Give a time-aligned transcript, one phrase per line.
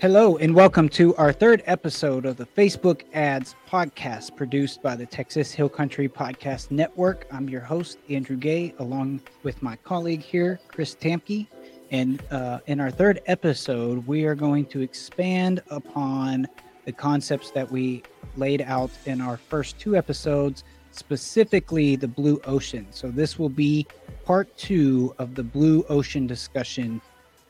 [0.00, 5.06] Hello, and welcome to our third episode of the Facebook Ads Podcast produced by the
[5.06, 7.26] Texas Hill Country Podcast Network.
[7.32, 11.46] I'm your host, Andrew Gay, along with my colleague here, Chris Tampke.
[11.92, 16.48] And uh, in our third episode, we are going to expand upon
[16.86, 18.02] the concepts that we
[18.36, 22.88] laid out in our first two episodes, specifically the blue ocean.
[22.90, 23.86] So, this will be
[24.24, 27.00] part two of the blue ocean discussion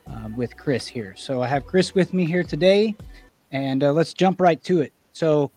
[0.07, 1.13] um, with Chris here.
[1.17, 2.95] So, I have Chris with me here today,
[3.51, 4.93] and uh, let's jump right to it.
[5.13, 5.51] So,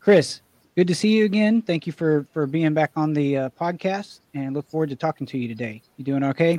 [0.00, 0.40] Chris,
[0.76, 1.62] good to see you again.
[1.62, 5.26] Thank you for for being back on the uh, podcast, and look forward to talking
[5.28, 5.82] to you today.
[5.96, 6.58] You doing okay?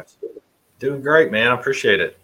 [0.79, 1.51] Doing great, man.
[1.51, 2.17] I appreciate it.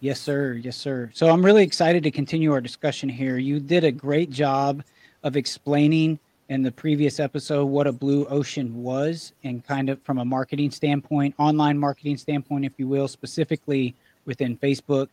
[0.00, 0.52] Yes, sir.
[0.52, 1.10] Yes, sir.
[1.14, 3.38] So I'm really excited to continue our discussion here.
[3.38, 4.82] You did a great job
[5.22, 6.18] of explaining
[6.50, 10.70] in the previous episode what a blue ocean was and kind of from a marketing
[10.70, 15.08] standpoint, online marketing standpoint, if you will, specifically within Facebook.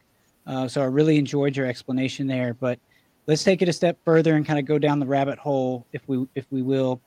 [0.45, 2.53] Uh, so I really enjoyed your explanation there.
[2.53, 2.79] But
[3.27, 6.01] let's take it a step further and kind of go down the rabbit hole, if
[6.07, 7.01] we if we will.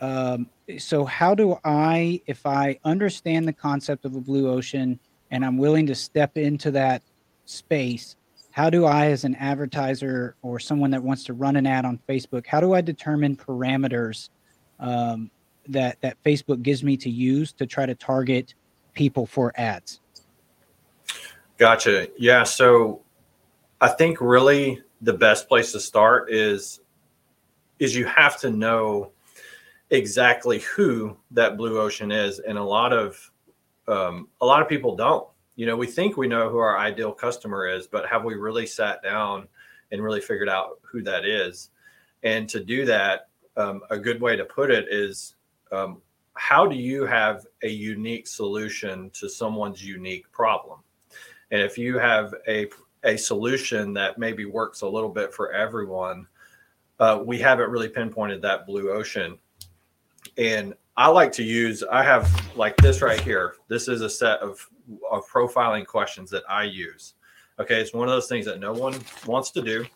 [0.00, 4.98] Um, so how do I, if I understand the concept of a blue ocean
[5.30, 7.02] and I'm willing to step into that
[7.44, 8.16] space,
[8.50, 12.00] how do I, as an advertiser or someone that wants to run an ad on
[12.08, 14.30] Facebook, how do I determine parameters
[14.78, 15.30] um,
[15.68, 18.54] that that Facebook gives me to use to try to target
[18.94, 19.99] people for ads?
[21.60, 22.08] Gotcha.
[22.16, 22.42] Yeah.
[22.44, 23.02] So
[23.82, 26.80] I think really the best place to start is
[27.78, 29.12] is you have to know
[29.90, 33.30] exactly who that blue ocean is, and a lot of
[33.88, 35.28] um, a lot of people don't.
[35.54, 38.64] You know, we think we know who our ideal customer is, but have we really
[38.64, 39.46] sat down
[39.92, 41.68] and really figured out who that is?
[42.22, 45.34] And to do that, um, a good way to put it is
[45.72, 46.00] um,
[46.32, 50.78] how do you have a unique solution to someone's unique problem?
[51.50, 52.68] And if you have a
[53.04, 56.26] a solution that maybe works a little bit for everyone,
[56.98, 59.38] uh, we haven't really pinpointed that blue ocean.
[60.36, 63.54] And I like to use, I have like this right here.
[63.68, 64.66] This is a set of,
[65.10, 67.14] of profiling questions that I use.
[67.58, 67.80] Okay.
[67.80, 68.94] It's one of those things that no one
[69.26, 69.86] wants to do.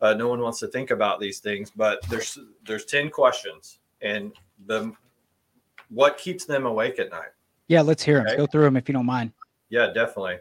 [0.00, 4.32] Uh, no one wants to think about these things, but there's, there's 10 questions and
[4.66, 4.92] the,
[5.88, 7.30] what keeps them awake at night?
[7.68, 7.80] Yeah.
[7.80, 8.26] Let's hear them.
[8.26, 8.36] Okay?
[8.36, 9.32] Go through them if you don't mind.
[9.74, 10.36] Yeah, definitely.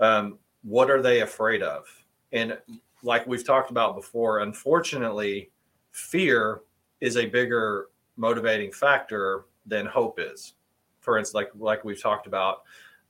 [0.00, 1.84] Um, what are they afraid of?
[2.32, 2.56] And
[3.02, 5.50] like we've talked about before, unfortunately,
[5.92, 6.62] fear
[7.02, 10.54] is a bigger motivating factor than hope is.
[11.00, 12.62] For instance, like like we've talked about,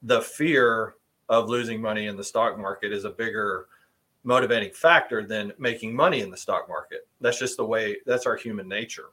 [0.02, 0.96] the fear
[1.28, 3.68] of losing money in the stock market is a bigger
[4.24, 7.06] motivating factor than making money in the stock market.
[7.20, 9.10] That's just the way that's our human nature.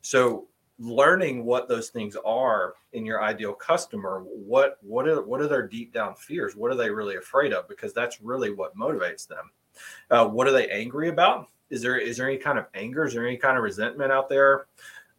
[0.00, 5.48] So learning what those things are in your ideal customer what what are what are
[5.48, 6.54] their deep down fears?
[6.54, 7.68] What are they really afraid of?
[7.68, 9.50] Because that's really what motivates them.
[10.10, 11.48] Uh, what are they angry about?
[11.70, 13.04] Is there is there any kind of anger?
[13.04, 14.66] Is there any kind of resentment out there?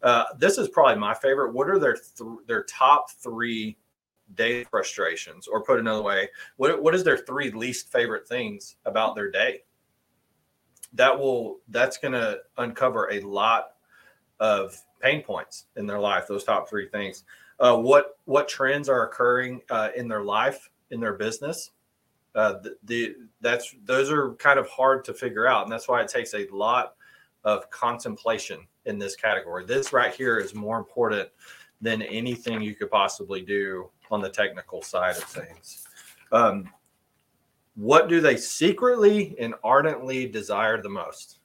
[0.02, 1.53] Uh, this is probably my favorite.
[1.53, 3.78] What are their th- their top three
[4.36, 5.48] day frustrations?
[5.48, 9.64] Or put another way what, what is their three least favorite things about their day?
[10.94, 13.72] That will that's going to uncover a lot
[14.40, 16.28] of pain points in their life.
[16.28, 17.24] Those top three things.
[17.60, 21.72] Uh, what what trends are occurring uh, in their life, in their business?
[22.36, 26.02] Uh, the, the that's those are kind of hard to figure out, and that's why
[26.02, 26.96] it takes a lot
[27.44, 29.66] of contemplation in this category.
[29.66, 31.30] This right here is more important
[31.81, 35.88] than anything you could possibly do on the technical side of things.
[36.31, 36.70] Um,
[37.76, 41.40] what do they secretly and ardently desire the most?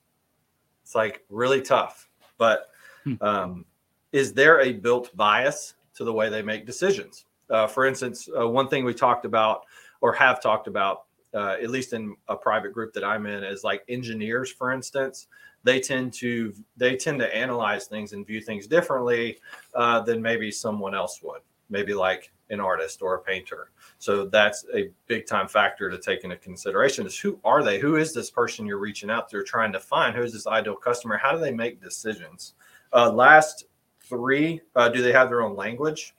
[0.82, 2.66] It's like really tough, but
[3.04, 3.14] Hmm.
[3.20, 3.64] Um,
[4.12, 7.26] is there a built bias to the way they make decisions?
[7.50, 9.64] Uh, for instance, uh, one thing we talked about
[10.00, 11.04] or have talked about,
[11.34, 15.26] uh, at least in a private group that I'm in, is like engineers, for instance.
[15.62, 19.38] They tend to they tend to analyze things and view things differently
[19.74, 21.40] uh, than maybe someone else would.
[21.70, 23.70] Maybe like an artist or a painter.
[23.98, 27.78] So that's a big time factor to take into consideration is who are they?
[27.78, 30.14] Who is this person you're reaching out to, trying to find?
[30.14, 31.16] Who is this ideal customer?
[31.16, 32.54] How do they make decisions?
[32.94, 33.64] Uh, last
[34.00, 36.14] three, uh, do they have their own language?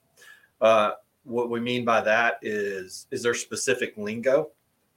[0.61, 0.91] Uh,
[1.23, 4.49] what we mean by that is is there specific lingo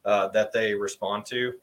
[0.05, 1.55] uh, that they respond to?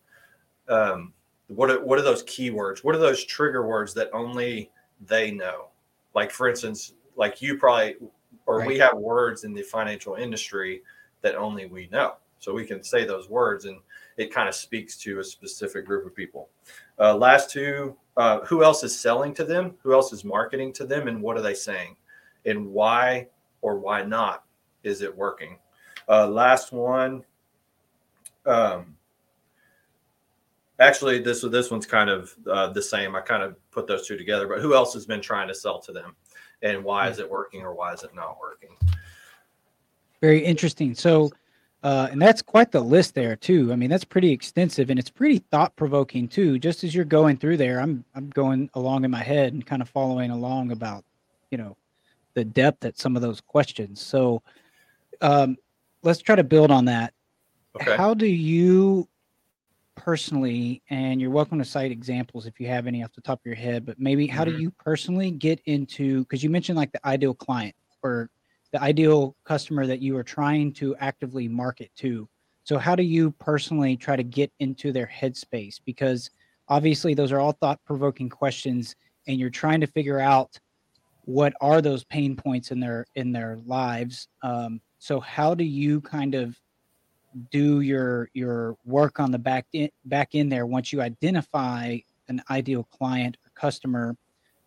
[0.67, 1.13] Um,
[1.47, 2.83] what are, what are those keywords?
[2.83, 4.71] What are those trigger words that only
[5.05, 5.67] they know?
[6.15, 7.95] Like for instance, like you probably
[8.45, 8.67] or right.
[8.67, 10.81] we have words in the financial industry
[11.21, 12.15] that only we know.
[12.39, 13.79] So we can say those words and
[14.17, 16.49] it kind of speaks to a specific group of people.
[16.99, 19.75] Uh, last two, uh, who else is selling to them?
[19.83, 21.07] Who else is marketing to them?
[21.07, 21.97] And what are they saying?
[22.45, 23.27] And why
[23.61, 24.43] or why not
[24.83, 25.57] is it working?
[26.07, 27.23] Uh, last one,
[28.45, 28.95] um,
[30.79, 33.15] Actually, this this one's kind of uh, the same.
[33.15, 34.45] I kind of put those two together.
[34.45, 36.15] But who else has been trying to sell to them,
[36.63, 38.75] and why is it working or why is it not working?
[40.19, 40.93] Very interesting.
[40.93, 41.31] So,
[41.85, 43.71] uh, and that's quite the list there too.
[43.71, 46.57] I mean, that's pretty extensive and it's pretty thought provoking too.
[46.57, 49.83] Just as you're going through there, I'm I'm going along in my head and kind
[49.83, 51.05] of following along about,
[51.51, 51.77] you know,
[52.33, 54.01] the depth at some of those questions.
[54.01, 54.41] So,
[55.21, 55.57] um,
[56.01, 57.13] let's try to build on that.
[57.79, 57.95] Okay.
[57.95, 59.07] How do you
[59.95, 63.45] personally, and you're welcome to cite examples if you have any off the top of
[63.45, 64.47] your head, but maybe how Mhm.
[64.47, 68.29] do you personally get into, because you mentioned like the ideal client or
[68.75, 72.27] the ideal customer that you are trying to actively market to.
[72.65, 75.79] So, how do you personally try to get into their headspace?
[75.85, 76.29] Because
[76.67, 80.59] obviously, those are all thought provoking questions, and you're trying to figure out
[81.21, 84.27] what are those pain points in their in their lives.
[84.41, 86.59] Um, so, how do you kind of
[87.51, 91.97] do your your work on the back in, back in there once you identify
[92.27, 94.17] an ideal client or customer?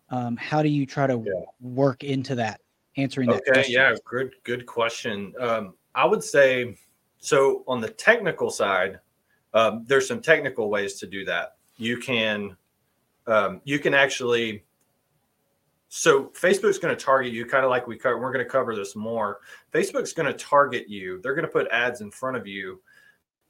[0.09, 1.45] Um, how do you try to Yeah.
[1.61, 2.59] work into that?
[2.97, 3.73] Answering that Okay, question.
[3.73, 5.33] yeah, good good question.
[5.39, 6.77] Um, I would say
[7.19, 8.99] so on the technical side,
[9.53, 11.57] um, there's some technical ways to do that.
[11.77, 12.55] You can
[13.27, 14.63] um, you can actually
[15.89, 18.75] so Facebook's going to target you kind of like we co- we're going to cover
[18.75, 19.39] this more.
[19.73, 21.19] Facebook's going to target you.
[21.21, 22.79] They're going to put ads in front of you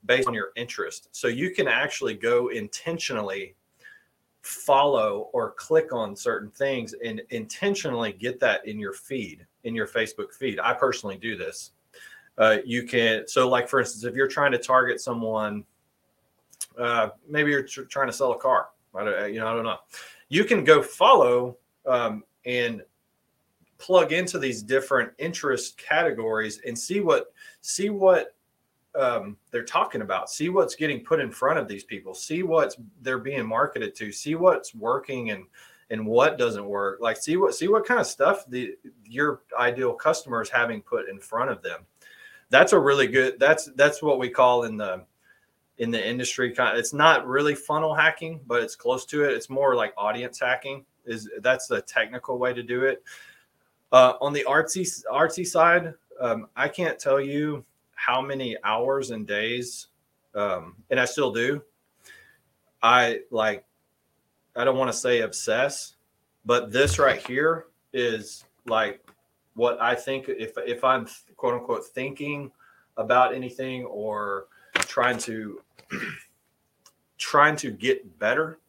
[0.06, 1.10] based on your interest.
[1.12, 3.56] So you can actually go intentionally
[4.42, 9.88] follow or click on certain things and intentionally get that in your feed in your
[9.88, 10.60] facebook feed.
[10.60, 11.72] I personally do this.
[12.38, 15.66] Uh, you can so like for instance if you're trying to target someone
[16.78, 18.70] uh, maybe you're tr- trying to sell a car.
[18.96, 19.78] I don't, you know i don't know.
[20.30, 22.82] You can go follow um, and
[23.78, 28.36] plug into these different interest categories and see what see what
[28.96, 30.30] um, they're talking about.
[30.30, 32.14] See what's getting put in front of these people.
[32.14, 34.12] See what's they're being marketed to.
[34.12, 35.46] See what's working and
[35.90, 37.00] and what doesn't work.
[37.02, 38.76] Like see what see what kind of stuff the
[39.06, 41.86] your ideal customer is having put in front of them.
[42.50, 43.40] That's a really good.
[43.40, 45.06] That's that's what we call in the
[45.78, 46.54] in the industry.
[46.58, 49.34] It's not really funnel hacking, but it's close to it.
[49.34, 50.86] It's more like audience hacking.
[51.06, 53.04] Is that's the technical way to do it.
[53.92, 57.66] Uh, on the artsy artsy side, um, I can't tell you
[58.00, 59.88] how many hours and days
[60.36, 61.62] um, and i still do
[62.82, 63.66] i like
[64.56, 65.96] i don't want to say obsess
[66.46, 69.06] but this right here is like
[69.56, 72.52] what i think if if i'm quote unquote thinking
[72.98, 74.46] about anything or
[74.76, 75.62] trying to
[77.18, 78.60] trying to get better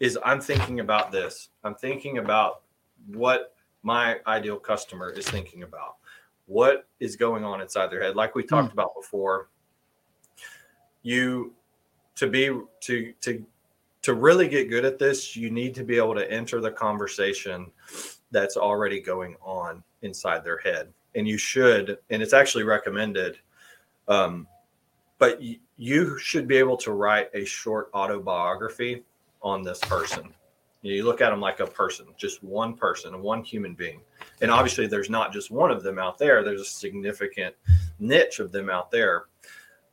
[0.00, 1.50] is i'm thinking about this.
[1.62, 2.62] I'm thinking about
[3.06, 5.96] what my ideal customer is thinking about
[6.52, 8.14] what is going on inside their head.
[8.14, 9.48] Like we talked about before
[11.02, 11.54] you
[12.14, 12.50] to be
[12.80, 13.44] to to
[14.02, 17.70] to really get good at this you need to be able to enter the conversation
[18.30, 20.92] that's already going on inside their head.
[21.14, 23.38] And you should and it's actually recommended
[24.08, 24.46] um,
[25.18, 25.40] but
[25.76, 29.04] you should be able to write a short autobiography
[29.40, 30.34] on this person
[30.82, 34.00] you look at them like a person just one person one human being.
[34.40, 37.54] And obviously there's not just one of them out there there's a significant
[37.98, 39.24] niche of them out there.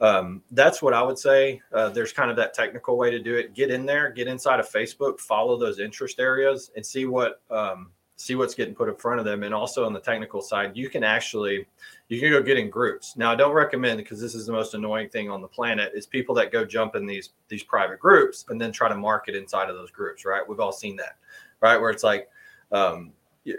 [0.02, 3.36] Um, that's what i would say uh, there's kind of that technical way to do
[3.36, 3.54] it.
[3.54, 7.92] Get in there get inside of facebook follow those interest areas and see what um,
[8.20, 10.90] see what's getting put in front of them and also on the technical side you
[10.90, 11.66] can actually
[12.10, 14.74] you can go get in groups now i don't recommend because this is the most
[14.74, 18.44] annoying thing on the planet is people that go jump in these these private groups
[18.50, 21.16] and then try to market inside of those groups right we've all seen that
[21.62, 22.30] right where it's like
[22.72, 23.14] um,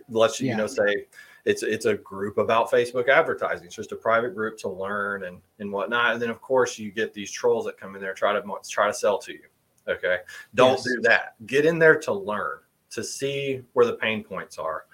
[0.09, 1.07] let's you know say
[1.45, 3.67] it's it's a group about Facebook advertising.
[3.67, 6.12] It's just a private group to learn and and whatnot.
[6.12, 8.87] And then of course you get these trolls that come in there try to try
[8.87, 9.45] to sell to you.
[9.88, 10.19] Okay,
[10.55, 10.85] don't Yes.
[10.85, 11.35] do that.
[11.47, 12.59] Get in there to learn,
[12.90, 14.85] to see where the pain points are,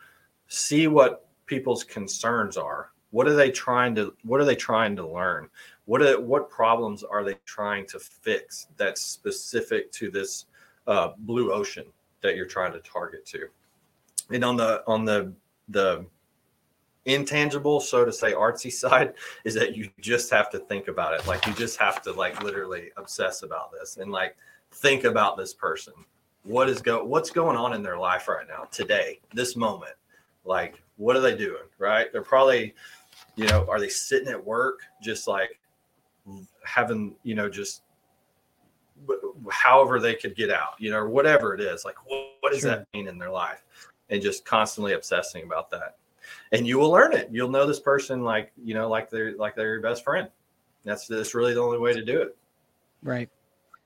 [0.49, 2.91] see what people's concerns are.
[3.11, 5.49] What are they trying to What are they trying to learn?
[5.87, 10.47] What are what problems are they trying to fix that's specific to this
[10.87, 11.87] uh, blue ocean
[12.23, 13.49] that you're trying to target to?
[14.31, 15.33] And on the on the
[15.69, 16.07] the
[17.07, 21.27] intangible, so to say, artsy side is that you just have to think about it.
[21.27, 24.37] Like you just have to like literally obsess about this and like
[24.73, 25.95] think about this person.
[26.47, 29.95] What is go what's going on in their life right now, today, this moment?
[30.45, 31.65] Like, what are they doing?
[31.79, 32.13] Right?
[32.13, 32.75] They're probably,
[33.35, 35.59] you know, are they sitting at work just like
[36.65, 37.83] having, you know, just
[39.51, 41.85] however they could get out, you know, whatever it is.
[41.85, 42.71] Like, what, what does Sure.
[42.71, 43.65] that mean in their life?
[44.09, 45.97] And just constantly obsessing about that
[46.53, 47.29] and you will learn it.
[47.31, 50.29] You'll know this person like you know, like they're like they're your best friend.
[50.85, 52.37] That's that's really the only way to do it.
[53.03, 53.29] Right.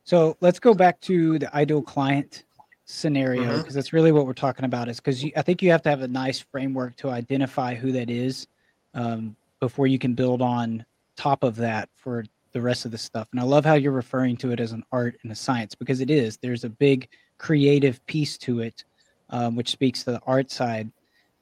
[0.04, 2.44] So let's go back to the ideal client
[2.90, 4.88] scenario because that's really what we're talking about.
[4.88, 8.10] Is because I think you have to have a nice framework to identify who that
[8.10, 8.46] is
[8.94, 10.84] um, before you can build on
[11.16, 13.28] top of that for the rest of the stuff.
[13.30, 16.00] And I love how you're referring to it as an art and a science because
[16.00, 16.36] it is.
[16.36, 18.84] There's a big creative piece to it,
[19.30, 20.90] um, which speaks to the art side.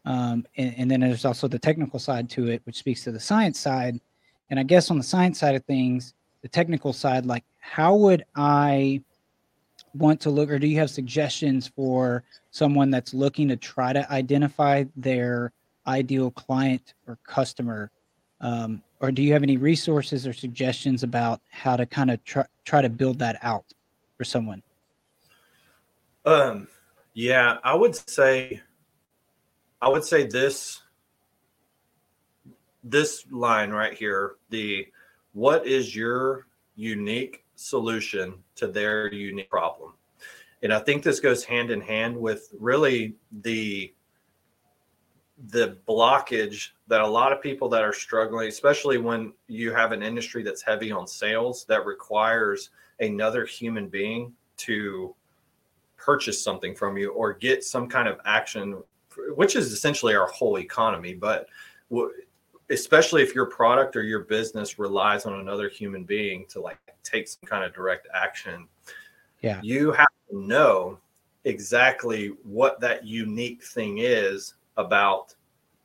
[0.04, 3.20] Um, and, and then there's also the technical side to it, which speaks to the
[3.20, 4.00] science side.
[4.50, 8.24] And I guess on the science side of things, the technical side, like how would
[8.36, 9.02] I
[9.94, 14.10] want to look, or do you have suggestions for someone that's looking to try to
[14.10, 15.52] identify their
[15.86, 17.90] ideal client or customer?
[18.40, 22.44] Um, or do you have any resources or suggestions about how to kind of try,
[22.64, 23.64] try to build that out
[24.16, 24.62] for someone?
[26.24, 26.68] Um,
[27.14, 28.60] yeah, I would say,
[29.80, 30.82] I would say this,
[32.84, 34.86] this line right here, the
[35.32, 39.92] what is your unique solution to their unique problem?
[40.62, 43.92] And I think this goes hand in hand with really the
[45.50, 50.02] the blockage that a lot of people that are struggling, especially when you have an
[50.02, 55.14] industry that's heavy on sales that requires another human being to
[55.96, 58.82] purchase something from you or get some kind of action,
[59.36, 61.14] which is essentially our whole economy.
[61.14, 61.46] But
[62.70, 67.28] especially if your product or your business relies on another human being to like take
[67.28, 68.68] some kind of direct action,
[69.40, 70.98] yeah, you have to know
[71.44, 75.34] exactly what that unique thing is about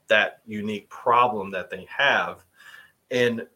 [0.07, 2.43] that unique problem that they have.
[3.11, 3.47] And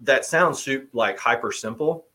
[0.00, 2.06] that sounds super, like hyper simple,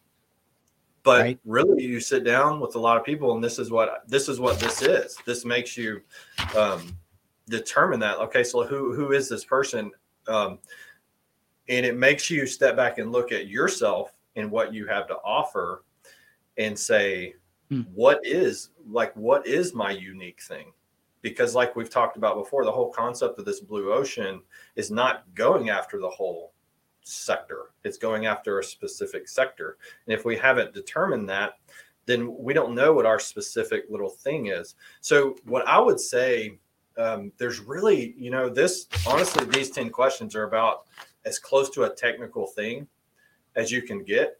[1.03, 1.39] but right.
[1.45, 4.39] really you sit down with a lot of people and this is what this is
[4.39, 5.17] what this is.
[5.25, 6.01] This makes you
[6.57, 6.97] um,
[7.47, 9.91] determine that okay, so who who is this person?
[10.27, 10.59] Um,
[11.69, 15.15] and it makes you step back and look at yourself and what you have to
[15.17, 15.83] offer
[16.57, 17.35] and say
[17.69, 17.81] hmm.
[17.93, 20.71] what is like what is my unique thing?
[21.21, 24.41] Because like we've talked about before the whole concept of this blue ocean
[24.75, 26.53] is not going after the whole
[27.01, 27.71] sector.
[27.83, 29.77] It's going after a specific sector.
[30.05, 31.53] And if we haven't determined that
[32.05, 34.75] then we don't know what our specific little thing is.
[35.01, 36.57] So what i would say
[36.97, 40.87] um, there's really you know this honestly these 10 questions are about
[41.25, 42.87] as close to a technical thing
[43.55, 44.39] as you can get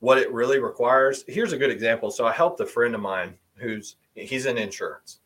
[0.00, 1.24] what it really requires.
[1.26, 2.10] Here's a good example.
[2.10, 5.18] So i helped a friend of mine who's he's in insurance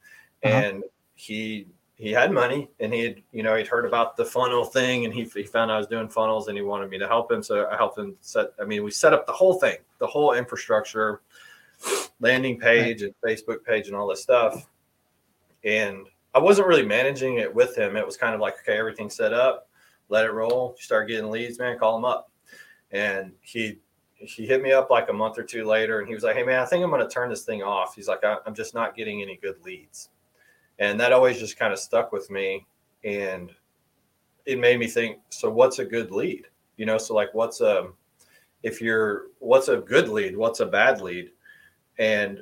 [0.45, 0.55] uh-huh.
[0.55, 0.85] and
[1.15, 5.05] he he had money and he had you know he'd heard about the funnel thing
[5.05, 7.43] and he, he found I was doing funnels and he wanted me to help him.
[7.43, 10.33] So I helped him set I mean we set up the whole thing the whole
[10.33, 11.21] infrastructure
[12.21, 14.69] landing page and Facebook page and all this stuff.
[15.65, 17.97] And I wasn't really managing it with him.
[17.97, 19.69] It was kind of like okay everything's set up
[20.09, 20.75] let it roll.
[20.77, 22.32] You start getting leads man call them up
[22.93, 23.79] and he
[24.15, 26.45] he hit me up like a month or two later and he was like hey
[26.45, 27.95] man I think I'm going to turn this thing off.
[27.95, 30.11] He's like I'm just not getting any good leads.
[30.79, 32.67] And that always just kind of stuck with me
[33.05, 33.53] and
[34.47, 36.47] it made me think so what's a good lead?
[36.77, 37.89] You know so like what's a
[38.63, 40.37] if you're what's a good lead?
[40.37, 41.31] What's a bad lead?
[41.99, 42.41] And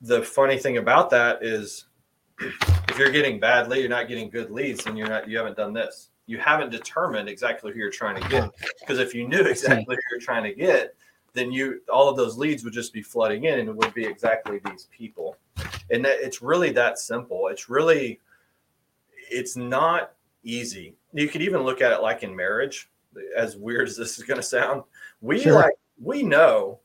[0.00, 1.86] the funny thing about that is
[2.40, 5.56] if you're getting bad lead you're not getting good leads and you're not you haven't
[5.56, 9.40] done this you haven't determined exactly who you're trying to get because if you knew
[9.42, 10.94] exactly who you're trying to get
[11.32, 14.06] then you all of those leads would just be flooding in and it would be
[14.06, 15.36] exactly these people.
[15.90, 17.48] And that, it's really that simple.
[17.48, 18.20] It's really
[19.30, 20.14] it's not
[20.44, 20.94] easy.
[21.12, 22.90] You could even look at it like in marriage
[23.36, 24.82] as weird as this is going to sound.
[25.20, 25.52] We sure.
[25.52, 26.80] like we know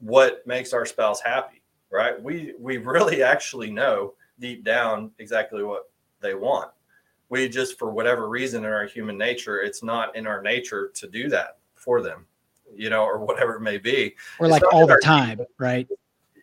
[0.00, 2.20] what makes our spouse happy right?
[2.20, 5.90] We we really actually know deep down exactly what
[6.20, 6.70] they want
[7.28, 11.08] we just for whatever reason in our human nature it's not in our nature to
[11.08, 12.26] do that for them
[12.74, 14.14] you know, or whatever it may be.
[14.38, 15.88] Or like all the time, right?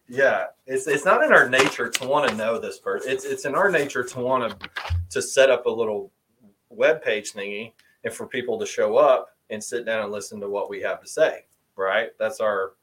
[0.08, 3.12] Yeah, it's it's not in our nature to want to know this person.
[3.12, 4.70] It's it's in our nature to want to
[5.10, 6.12] to set up a little
[6.70, 7.74] web page thingy
[8.04, 11.02] and for people to show up and sit down and listen to what we have
[11.02, 11.46] to say.
[11.76, 12.10] Right?
[12.20, 12.74] That's our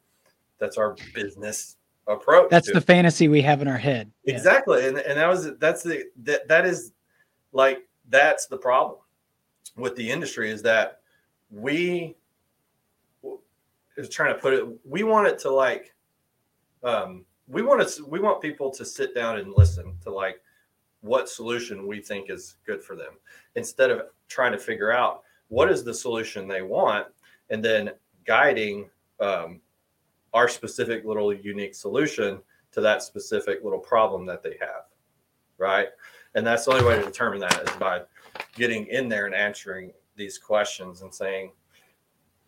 [0.58, 1.76] that's our business
[2.06, 2.50] approach.
[2.50, 2.84] That's the it.
[2.84, 4.10] fantasy we have in our head.
[4.24, 4.80] Exactly.
[4.80, 4.88] Yeah.
[4.88, 6.92] And and that was that's the that that is
[7.52, 8.98] like that's the problem
[9.76, 11.00] with the industry is that
[11.50, 12.16] we
[13.96, 15.94] is trying to put it we want it to like
[16.82, 20.40] um we want to we want people to sit down and listen to like
[21.00, 23.14] what solution we think is good for them
[23.56, 27.06] instead of trying to figure out what is the solution they want
[27.48, 27.90] and then
[28.24, 28.88] guiding
[29.18, 29.60] um,
[30.32, 32.40] our specific little unique solution
[32.70, 34.84] to that specific little problem that they have
[35.58, 35.88] right
[36.34, 38.02] and that's the only way to determine that is by
[38.54, 41.52] getting in there and answering these questions and saying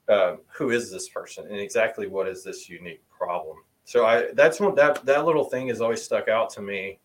[0.08, 3.56] uh, who is this person and exactly what is this unique problem.
[3.84, 7.00] So I that's one that that little thing has always stuck out to me.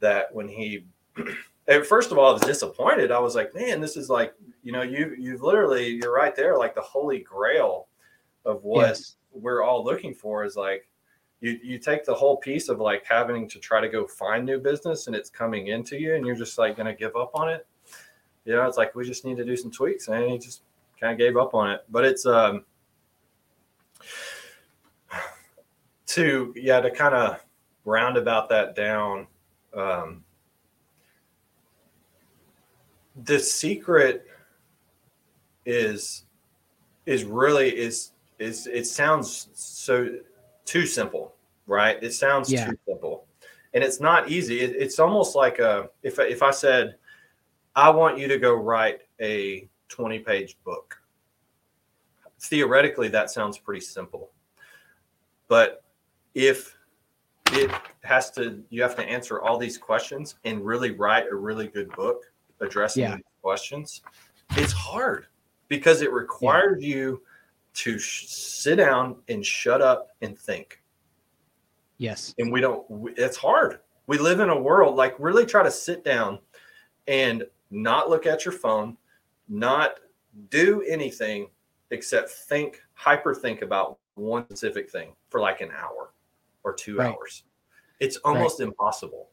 [0.00, 0.86] That when he,
[1.86, 3.12] first of all, I was disappointed.
[3.12, 6.56] I was like, man, this is like you know you you've literally you're right there
[6.56, 7.88] like the holy grail
[8.44, 9.16] of what yes.
[9.32, 10.88] we're all looking for is like
[11.40, 14.58] you you take the whole piece of like having to try to go find new
[14.58, 17.66] business and it's coming into you and you're just like gonna give up on it.
[18.44, 20.62] You know it's like we just need to do some tweaks and he just
[20.98, 21.84] kind of gave up on it.
[21.88, 22.64] But it's um
[26.06, 27.44] to yeah to kind of
[27.84, 29.26] round about that down
[29.74, 30.24] um
[33.24, 34.26] the secret
[35.66, 36.24] is
[37.06, 40.08] is really is is it sounds so
[40.70, 41.34] too simple,
[41.66, 42.00] right?
[42.00, 42.66] It sounds yeah.
[42.70, 43.26] too simple,
[43.74, 44.60] and it's not easy.
[44.60, 46.94] It, it's almost like a if if I said,
[47.74, 50.96] I want you to go write a twenty page book.
[52.40, 54.30] Theoretically, that sounds pretty simple,
[55.48, 55.82] but
[56.34, 56.76] if
[57.52, 57.70] it
[58.04, 61.90] has to you have to answer all these questions and really write a really good
[61.96, 62.22] book
[62.60, 63.16] addressing yeah.
[63.16, 64.02] these questions
[64.52, 65.26] it's hard
[65.66, 66.94] because it requires yeah.
[66.94, 67.22] you
[67.74, 70.82] to sh- sit down and shut up and think.
[71.98, 72.34] Yes.
[72.38, 72.84] And we don't,
[73.16, 73.80] it's hard.
[74.06, 76.38] We live in a world like really try to sit down
[77.06, 78.96] and not look at your phone,
[79.48, 80.00] not
[80.48, 81.48] do anything
[81.90, 86.12] except think, hyper think about one specific thing for like an hour
[86.64, 87.12] or two right.
[87.12, 87.44] hours.
[88.00, 88.68] It's almost right.
[88.68, 89.28] impossible.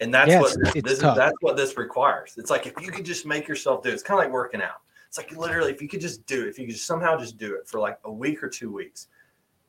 [0.00, 2.34] And that's yes, what this is, that's what this requires.
[2.36, 4.60] It's like if you could just make yourself do it, it's kind of like working
[4.60, 4.82] out.
[5.12, 7.54] It's like literally, if you could just do it, if you could somehow just do
[7.54, 9.08] it for like a week or two weeks,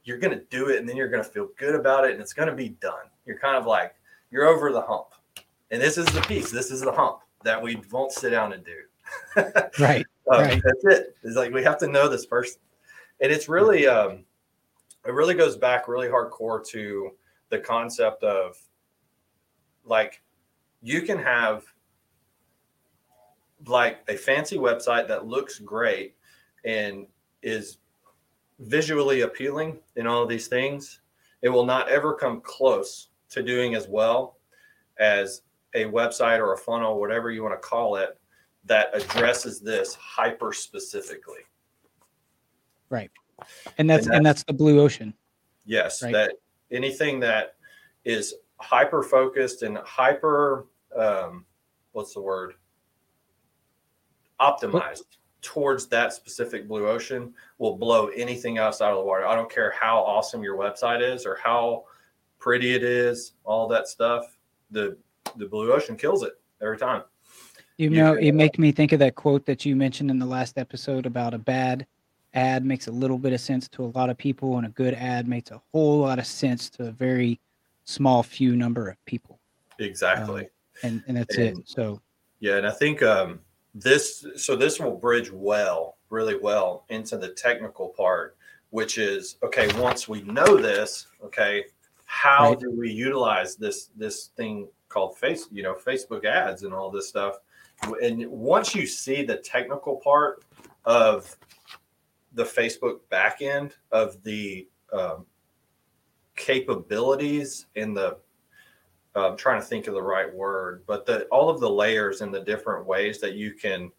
[0.05, 2.21] you're going to do it and then you're going to feel good about it and
[2.21, 3.07] it's going to be done.
[3.25, 3.93] You're kind of like,
[4.31, 5.07] you're over the hump.
[5.69, 8.63] And this is the piece, this is the hump that we won't sit down and
[8.63, 8.71] do.
[9.81, 10.05] right.
[10.31, 10.63] um, right.
[10.63, 11.17] That's it.
[11.23, 12.62] It's like we have to know this person.
[13.19, 14.23] And it's really, um,
[15.05, 17.12] it really goes back really hardcore to
[17.50, 18.55] the concept of
[19.84, 20.21] like
[20.82, 21.65] you can have
[23.65, 26.15] like a fancy website that looks great
[26.65, 27.08] and
[27.41, 27.78] is
[28.60, 31.02] visually appealing in all of these things,
[31.41, 34.38] it will not ever come close to doing as well
[34.97, 35.41] as
[35.76, 38.17] a website or a funnel, whatever you want to call it,
[38.65, 41.41] that addresses this hyper specifically.
[42.89, 43.12] Right.
[43.78, 45.13] And that's, and that's, and that's the blue ocean.
[45.65, 46.02] Yes.
[46.02, 46.13] Right?
[46.13, 46.34] That
[46.71, 47.56] anything that
[48.06, 51.45] is hyper focused and hyper um,
[51.93, 52.54] what's the word
[54.43, 59.27] optimized towards that specific blue ocean will blow anything else out of the water.
[59.27, 61.84] I don't care how awesome your website is or how
[62.39, 64.38] pretty it is, all that stuff.
[64.71, 64.97] The
[65.38, 67.03] the blue ocean kills it every time.
[67.77, 70.58] You know, it makes me think of that quote that you mentioned in the last
[70.58, 71.86] episode about a bad
[72.34, 74.93] ad makes a little bit of sense to a lot of people, and a good
[74.93, 77.39] ad makes a whole lot of sense to a very
[77.86, 79.39] small few number of people.
[79.79, 80.43] Exactly.
[80.43, 80.49] Um,
[80.84, 81.69] and and that's and, it.
[81.69, 82.01] So
[82.39, 83.39] yeah, and I think um
[83.73, 88.38] this so this will bridge well really well into the technical part
[88.69, 91.65] which is okay once we know this okay
[92.05, 92.59] how right.
[92.59, 97.07] do we utilize this this thing called face you know facebook ads and all this
[97.07, 97.38] stuff
[98.01, 100.43] and once you see the technical part
[100.86, 101.36] of
[102.33, 105.25] the facebook backend of the um,
[106.36, 108.17] capabilities and the
[109.15, 112.34] I'm trying to think of the right word, but the all of the layers and
[112.34, 113.91] the different ways that you can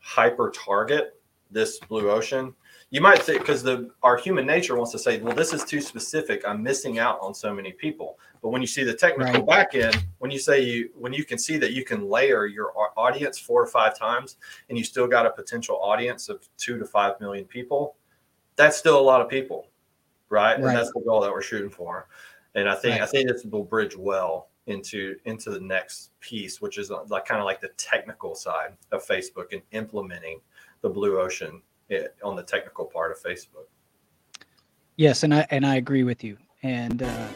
[0.00, 2.54] hyper target this blue ocean.
[2.90, 5.80] You might think because the our human nature wants to say, well, this is too
[5.80, 6.42] specific.
[6.46, 8.18] I'm missing out on so many people.
[8.42, 9.46] But when you see the technical right.
[9.46, 12.72] back end, when you say you when you can see that you can layer your
[12.96, 14.36] audience four or five times
[14.68, 17.96] and you still got a potential audience of two to five million people,
[18.56, 19.68] that's still a lot of people.
[20.30, 20.52] Right.
[20.52, 20.58] right.
[20.58, 22.06] And that's the goal that we're shooting for
[22.54, 23.02] and I think right.
[23.02, 27.24] I think this will bridge well into into the next piece, which is uh, like
[27.24, 30.40] kind of like the technical side of Facebook and implementing
[30.82, 33.66] the blue ocean eh, on the technical part of Facebook.
[34.96, 36.36] Yes, and I and I agree with you.
[36.62, 37.28] And uh,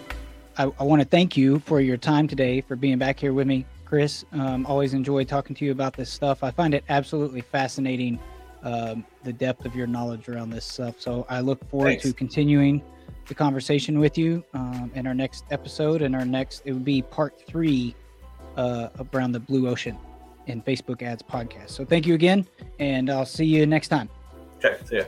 [0.59, 3.47] I, I want to thank you for your time today, for being back here with
[3.47, 4.25] me, Chris.
[4.33, 6.43] Um, always enjoy talking to you about this stuff.
[6.43, 8.19] I find it absolutely fascinating
[8.63, 11.01] um, the depth of your knowledge around this stuff.
[11.01, 12.03] So I look forward Thanks.
[12.05, 12.83] to continuing
[13.27, 16.03] the conversation with you um, in our next episode.
[16.03, 17.95] And our next, it would be part three
[18.57, 19.99] uh, around the blue ocean
[20.47, 21.71] in Facebook ads podcast.
[21.71, 22.47] So thank you again,
[22.79, 24.09] and I'll see you next time.
[24.59, 25.05] Okay, see ya.